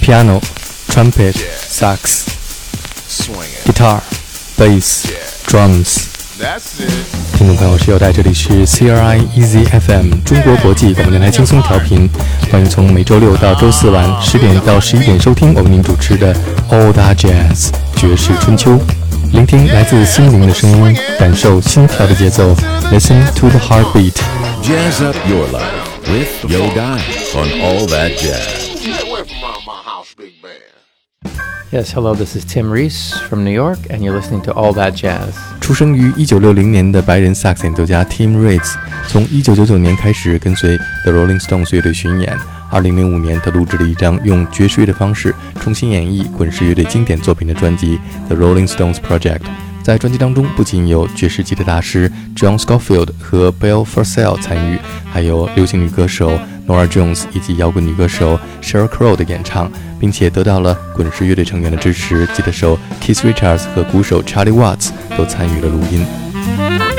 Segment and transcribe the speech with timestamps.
[0.00, 0.40] piano,
[0.88, 1.34] trumpet,
[1.68, 2.26] sax,
[3.64, 4.00] guitar,
[4.56, 5.06] bass,
[5.46, 6.04] drums。
[7.36, 12.08] 听众朋友，是有在这里是 CRI Easy FM 中国国际广播电台轻松调频，
[12.50, 16.32] 欢迎从每周六到周四晚十点到十一点收听我为您主持的
[16.70, 18.78] All That Jazz 爵士春秋，
[19.32, 22.54] 聆听来自心灵的声音，感受心跳的节奏
[22.92, 24.14] ，Listen to the heartbeat。
[24.62, 25.64] Jazz up your life
[26.06, 27.00] with Yo Guy
[27.34, 28.68] on All That Jazz.
[30.18, 30.58] big band.
[31.70, 32.14] Yes, hello.
[32.14, 35.34] This is Tim Ries from New York, and you're listening to All That Jazz.
[35.60, 38.74] 出生于1960年的白人萨克斯演奏家 Tim Ries，
[39.06, 42.36] 从1999年开始跟随 The Rolling Stones 乐队巡演。
[42.72, 47.98] 2005年，他录制了一张用爵士乐的方式重新演绎滚石乐队经典作品的专辑
[48.28, 49.38] 《The Rolling Stones Project》。
[49.84, 54.78] 在专辑当中，不仅有爵士吉他大师 John Scofield 和 Bill Frisell 参与，
[55.10, 56.38] 还有流行女歌手。
[56.68, 62.26] Nora Jones 以及摇滚女歌手 Sheryl Crow 的演唱，并且得到了滚石乐队成员的支持。
[62.34, 66.97] 吉他手 Keith Richards 和鼓手 Charlie Watts 都参与了录音。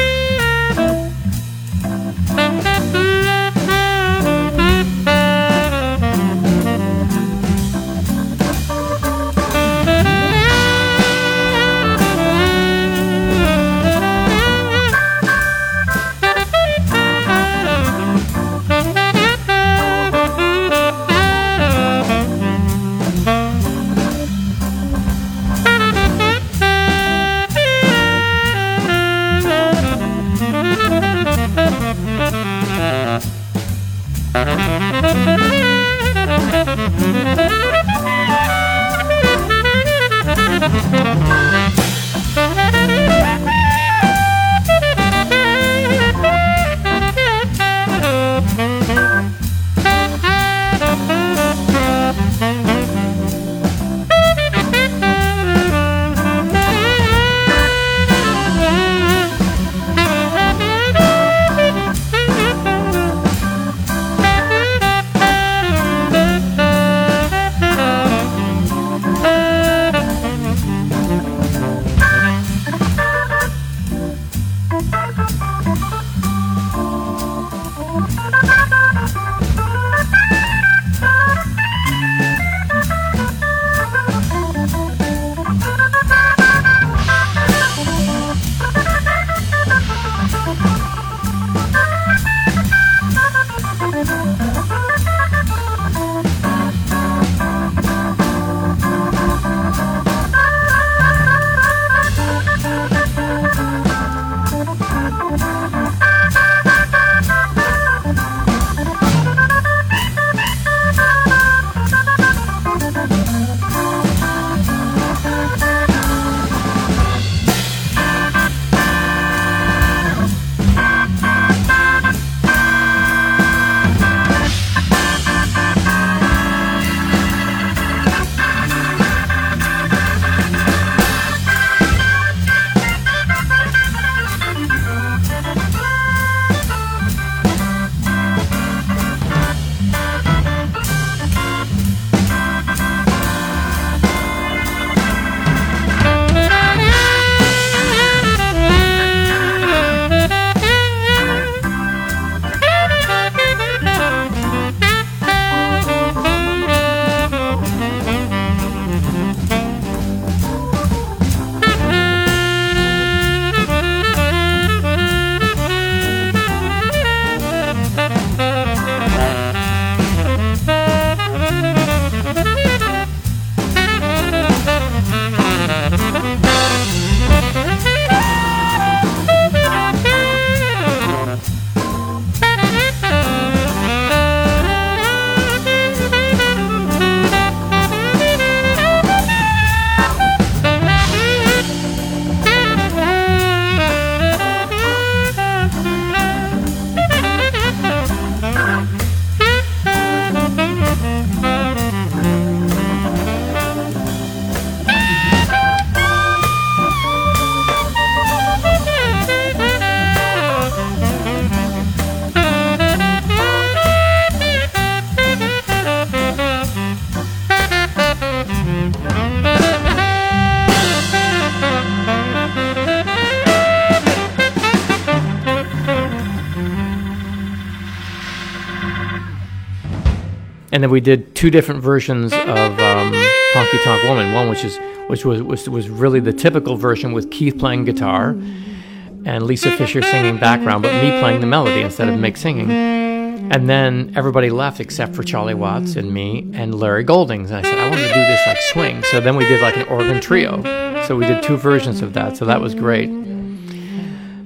[230.79, 233.11] And then we did two different versions of um,
[233.53, 234.31] Honky Tonk Woman.
[234.33, 238.29] One which is which was, was was really the typical version with Keith playing guitar
[238.29, 242.71] and Lisa Fischer singing background, but me playing the melody instead of Mick singing.
[242.71, 247.51] And then everybody left except for Charlie Watts and me and Larry Goldings.
[247.51, 249.03] And I said, I want to do this like swing.
[249.03, 250.63] So then we did like an organ trio.
[251.07, 252.37] So we did two versions of that.
[252.37, 253.09] So that was great.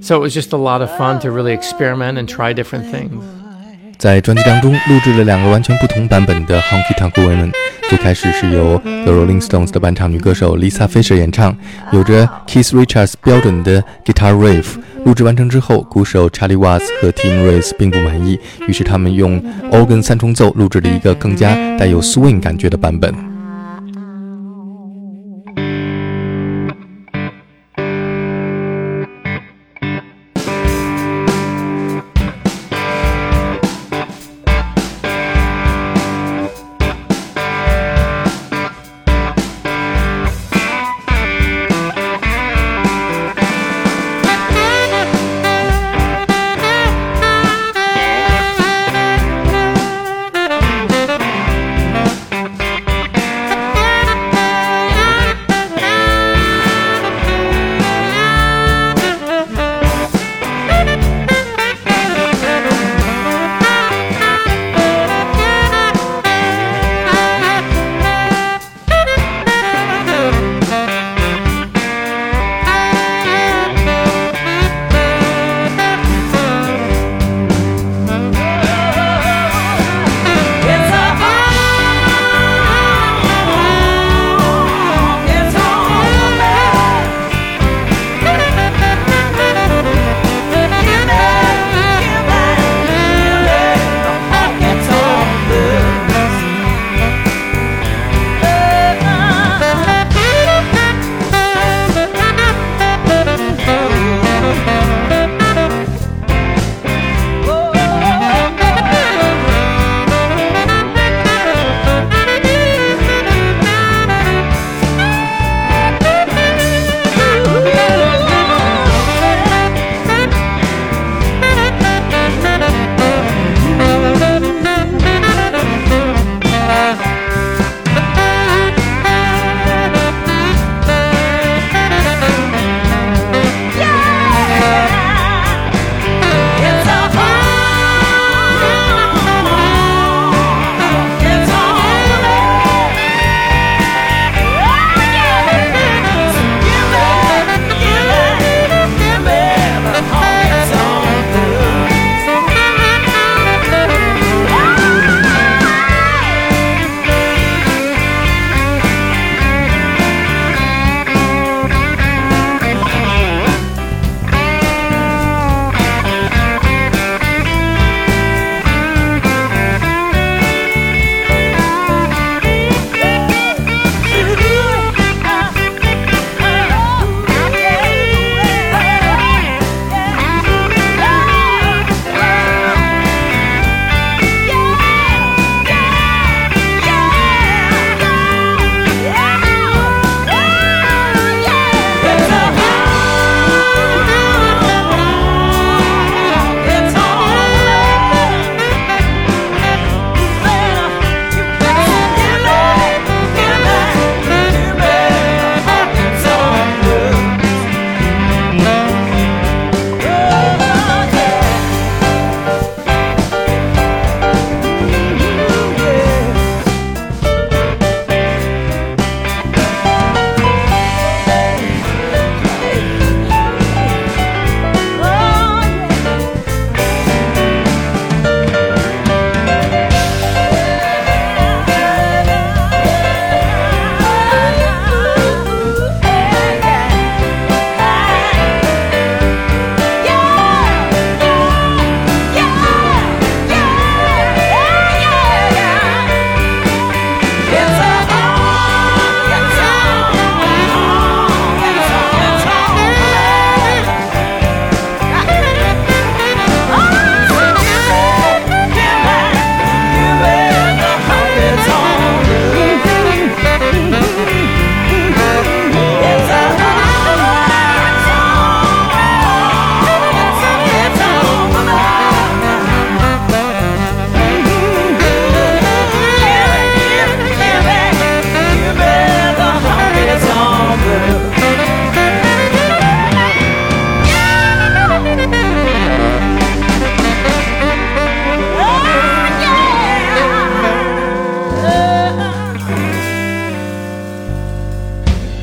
[0.01, 3.42] So it was just a lot of fun to really experiment and try different things.
[4.03, 7.49] 在专辑当中录制了两个完全不同版本的《Honky Tonk Women》，
[7.87, 11.55] 最开始是由 The Rolling Stones 的伴唱女歌手 Lisa Fisher 演唱，
[11.93, 14.75] 有着 Keith Richards 标准的 guitar riff。
[15.05, 19.41] 录制完成之后，鼓手 Charlie Watts 和 Tim Rice 并不满意，于是他们用
[19.71, 23.32] organ 三重奏录制了一个更加带有 swing 感觉的版本。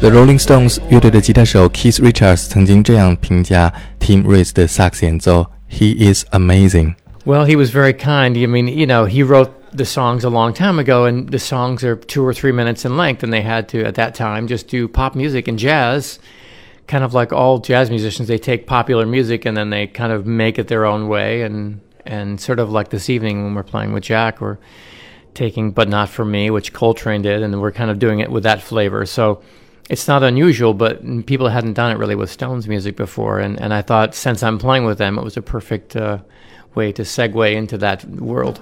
[0.09, 7.71] The Rolling Stones 乐队的吉他手 Keith Richards 曾经这样评价 Tim Rice 的萨克斯演奏：“He is amazing.” Well, he was
[7.71, 8.37] very kind.
[8.37, 11.83] I mean, you know, he wrote the songs a long time ago, and the songs
[11.83, 14.67] are two or three minutes in length, and they had to, at that time, just
[14.67, 16.19] do pop music and jazz.
[16.87, 20.27] Kind of like all jazz musicians, they take popular music and then they kind of
[20.27, 23.91] make it their own way, and and sort of like this evening when we're playing
[23.91, 24.57] with Jack, we're
[25.33, 28.43] taking "But Not for Me," which Coltrane did, and we're kind of doing it with
[28.43, 29.05] that flavor.
[29.07, 29.41] So
[29.90, 33.74] it's not unusual, but people hadn't done it really with Stones music before, and, and
[33.74, 36.18] I thought since I'm playing with them, it was a perfect uh,
[36.76, 38.60] way to segue into that world.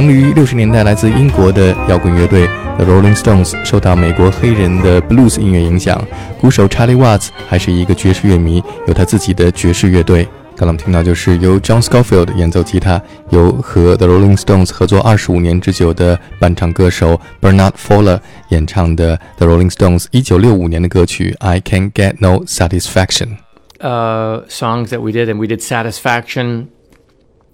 [0.00, 2.46] 成立于六十年代，来自英国的摇滚乐队
[2.78, 6.02] The Rolling Stones 受到美国黑人的 blues 音乐影响。
[6.40, 10.28] 鼓手 Charlie Watts 还是一个爵士乐迷，有他自己的爵士乐队。
[10.58, 21.60] 刚刚我们听到就是由 John Scofield 演奏吉他，由和 The Rolling Stones 合作二十五年之久的伴唱歌手 Bernard Fowler 演唱的 The Rolling Stones 一九六五年的歌曲 I
[21.60, 26.68] Can't Get No Satisfaction。Uh, songs that we did, and we did Satisfaction,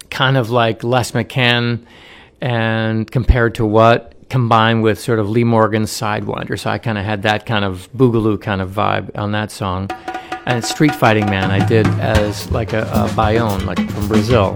[0.08, 1.80] kind of like Les McCann,
[2.41, 6.59] and compared to what combined with sort of Lee Morgan's Sidewinder.
[6.59, 9.89] So I kind of had that kind of boogaloo kind of vibe on that song.
[10.45, 14.55] And Street Fighting Man I did as like a, a baião, like from Brazil.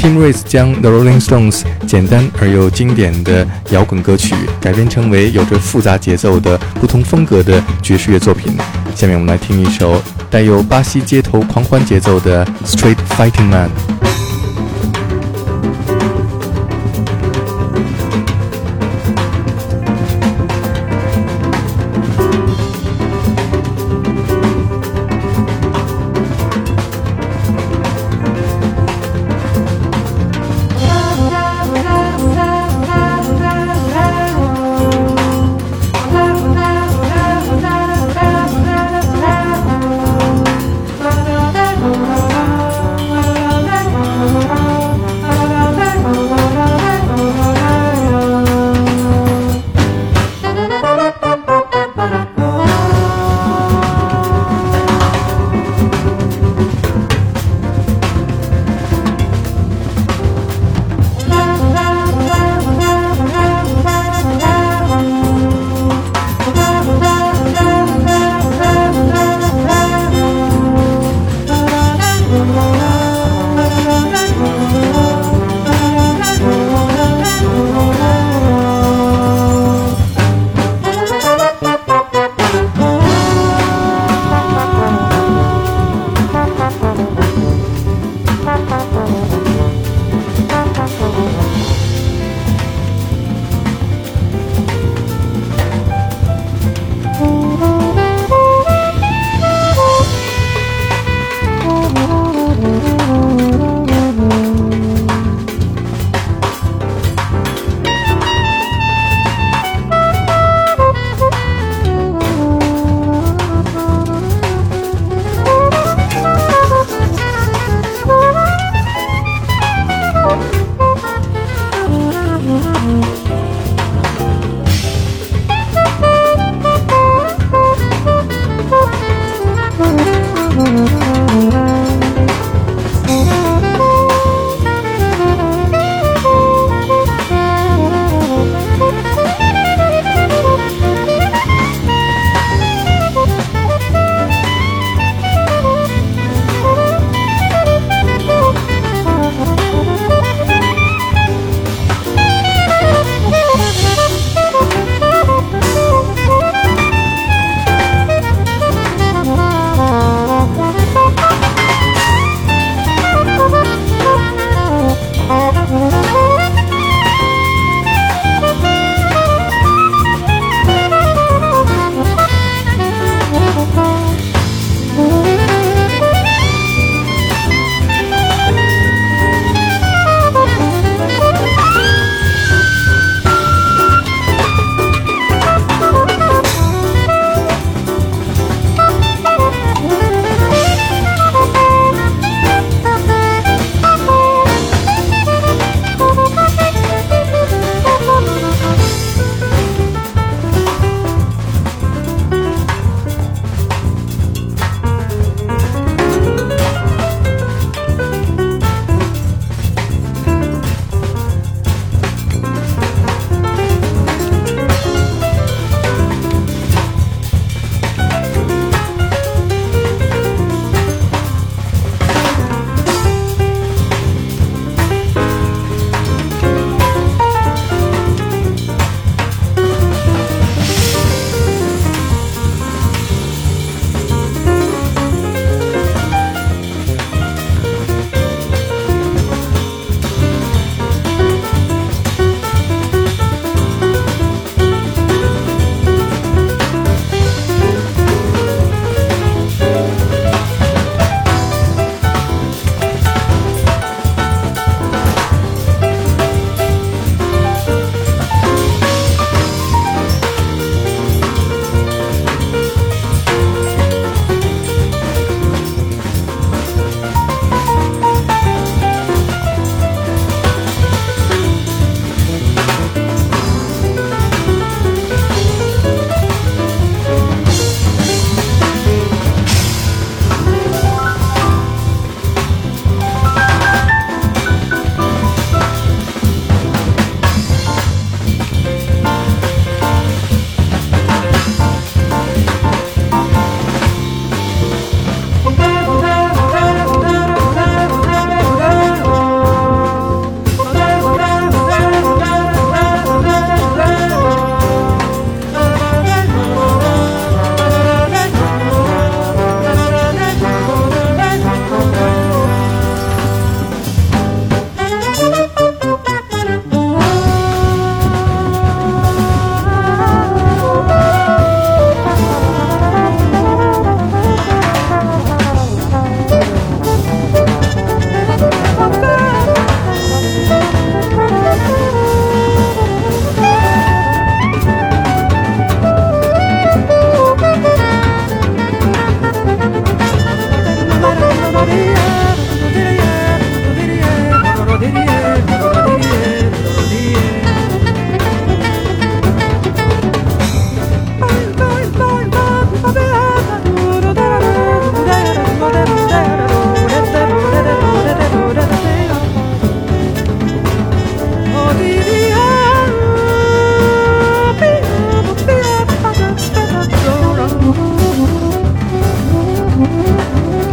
[0.00, 8.56] Tim Rice 将 The Rolling Stones 简单而又经典的摇滚歌曲改编成为有着复杂节奏的不同风格的爵士乐作品。
[8.94, 13.68] 下面我们来听一首带有巴西街头狂欢节奏的《Street Fighting Man》。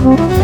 [0.09, 0.36] oh you.